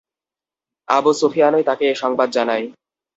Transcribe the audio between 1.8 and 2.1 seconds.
এ